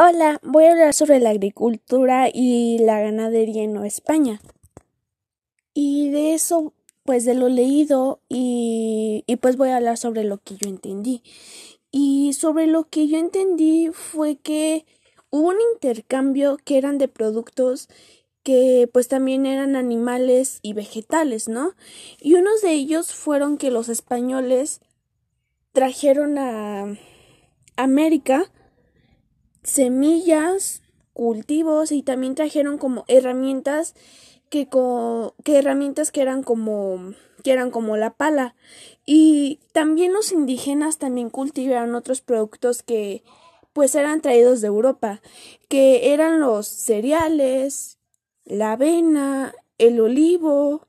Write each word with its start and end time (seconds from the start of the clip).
Hola, 0.00 0.38
voy 0.44 0.66
a 0.66 0.70
hablar 0.70 0.94
sobre 0.94 1.18
la 1.18 1.30
agricultura 1.30 2.28
y 2.32 2.78
la 2.78 3.00
ganadería 3.00 3.64
en 3.64 3.72
Nueva 3.72 3.88
España. 3.88 4.40
Y 5.74 6.10
de 6.10 6.34
eso, 6.34 6.72
pues 7.02 7.24
de 7.24 7.34
lo 7.34 7.48
leído 7.48 8.20
y, 8.28 9.24
y 9.26 9.36
pues 9.38 9.56
voy 9.56 9.70
a 9.70 9.76
hablar 9.78 9.98
sobre 9.98 10.22
lo 10.22 10.38
que 10.38 10.54
yo 10.54 10.68
entendí. 10.68 11.24
Y 11.90 12.32
sobre 12.34 12.68
lo 12.68 12.84
que 12.84 13.08
yo 13.08 13.18
entendí 13.18 13.90
fue 13.92 14.36
que 14.36 14.86
hubo 15.30 15.48
un 15.48 15.56
intercambio 15.74 16.58
que 16.64 16.78
eran 16.78 16.98
de 16.98 17.08
productos 17.08 17.88
que 18.44 18.88
pues 18.92 19.08
también 19.08 19.46
eran 19.46 19.74
animales 19.74 20.60
y 20.62 20.74
vegetales, 20.74 21.48
¿no? 21.48 21.74
Y 22.20 22.34
unos 22.34 22.62
de 22.62 22.70
ellos 22.70 23.12
fueron 23.12 23.58
que 23.58 23.72
los 23.72 23.88
españoles 23.88 24.80
trajeron 25.72 26.38
a 26.38 26.96
América 27.74 28.48
semillas, 29.68 30.82
cultivos 31.12 31.92
y 31.92 32.02
también 32.02 32.34
trajeron 32.34 32.78
como 32.78 33.04
herramientas 33.08 33.94
que, 34.50 34.68
que 35.44 35.58
herramientas 35.58 36.10
que 36.10 36.22
eran 36.22 36.42
como 36.42 37.14
que 37.42 37.52
eran 37.52 37.70
como 37.70 37.96
la 37.96 38.14
pala 38.14 38.56
y 39.06 39.60
también 39.72 40.12
los 40.12 40.32
indígenas 40.32 40.98
también 40.98 41.30
cultivaron 41.30 41.94
otros 41.94 42.20
productos 42.20 42.82
que 42.82 43.22
pues 43.72 43.94
eran 43.94 44.20
traídos 44.20 44.60
de 44.60 44.66
Europa, 44.66 45.20
que 45.68 46.12
eran 46.12 46.40
los 46.40 46.66
cereales, 46.66 47.98
la 48.44 48.72
avena, 48.72 49.54
el 49.78 50.00
olivo, 50.00 50.88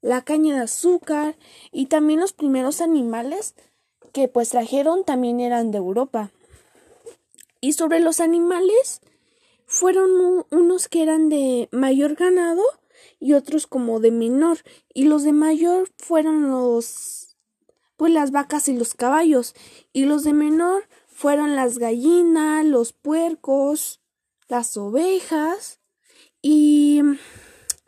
la 0.00 0.22
caña 0.22 0.54
de 0.54 0.62
azúcar 0.62 1.36
y 1.72 1.86
también 1.86 2.20
los 2.20 2.32
primeros 2.32 2.80
animales 2.80 3.54
que 4.12 4.28
pues 4.28 4.50
trajeron 4.50 5.04
también 5.04 5.40
eran 5.40 5.70
de 5.70 5.78
Europa. 5.78 6.30
Y 7.62 7.72
sobre 7.74 8.00
los 8.00 8.18
animales, 8.18 9.00
fueron 9.66 10.44
unos 10.50 10.88
que 10.88 11.02
eran 11.02 11.30
de 11.30 11.68
mayor 11.72 12.14
ganado 12.14 12.62
y 13.18 13.32
otros 13.32 13.66
como 13.66 14.00
de 14.00 14.10
menor. 14.10 14.58
Y 14.92 15.04
los 15.04 15.22
de 15.22 15.32
mayor 15.32 15.88
fueron 15.96 16.50
los, 16.50 17.38
pues 17.96 18.12
las 18.12 18.32
vacas 18.32 18.68
y 18.68 18.76
los 18.76 18.94
caballos. 18.94 19.54
Y 19.92 20.04
los 20.04 20.24
de 20.24 20.34
menor 20.34 20.88
fueron 21.06 21.56
las 21.56 21.78
gallinas, 21.78 22.66
los 22.66 22.92
puercos, 22.92 24.02
las 24.48 24.76
ovejas. 24.76 25.80
Y, 26.42 27.00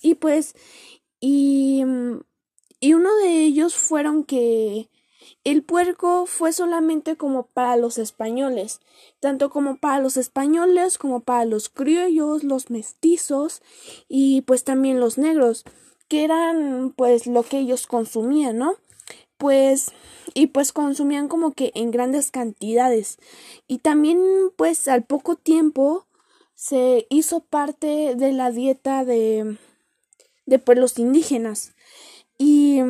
y 0.00 0.14
pues, 0.14 0.54
y, 1.20 1.82
y 2.80 2.94
uno 2.94 3.14
de 3.16 3.42
ellos 3.42 3.74
fueron 3.74 4.24
que 4.24 4.88
el 5.44 5.62
puerco 5.62 6.26
fue 6.26 6.52
solamente 6.52 7.16
como 7.16 7.46
para 7.46 7.76
los 7.76 7.98
españoles, 7.98 8.80
tanto 9.20 9.50
como 9.50 9.76
para 9.76 10.00
los 10.00 10.16
españoles 10.16 10.98
como 10.98 11.20
para 11.20 11.44
los 11.44 11.68
criollos, 11.68 12.44
los 12.44 12.70
mestizos 12.70 13.62
y 14.08 14.42
pues 14.42 14.64
también 14.64 15.00
los 15.00 15.18
negros, 15.18 15.64
que 16.08 16.24
eran 16.24 16.92
pues 16.96 17.26
lo 17.26 17.42
que 17.42 17.58
ellos 17.58 17.86
consumían, 17.86 18.58
¿no? 18.58 18.74
Pues 19.38 19.92
y 20.34 20.48
pues 20.48 20.72
consumían 20.72 21.28
como 21.28 21.52
que 21.52 21.72
en 21.74 21.90
grandes 21.90 22.30
cantidades 22.30 23.18
y 23.66 23.78
también 23.78 24.18
pues 24.56 24.88
al 24.88 25.04
poco 25.04 25.36
tiempo 25.36 26.06
se 26.54 27.06
hizo 27.10 27.40
parte 27.40 28.14
de 28.16 28.32
la 28.32 28.50
dieta 28.50 29.04
de 29.04 29.58
de 30.46 30.58
pues 30.58 30.78
los 30.78 30.98
indígenas 30.98 31.74
y 32.38 32.80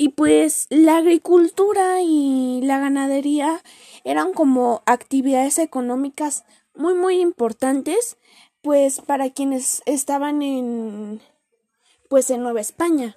y 0.00 0.08
pues 0.08 0.66
la 0.70 0.96
agricultura 0.96 2.00
y 2.00 2.62
la 2.62 2.78
ganadería 2.78 3.60
eran 4.02 4.32
como 4.32 4.82
actividades 4.86 5.58
económicas 5.58 6.46
muy 6.74 6.94
muy 6.94 7.20
importantes 7.20 8.16
pues 8.62 9.02
para 9.02 9.28
quienes 9.28 9.82
estaban 9.84 10.40
en 10.40 11.20
pues 12.08 12.30
en 12.30 12.40
Nueva 12.40 12.62
España. 12.62 13.14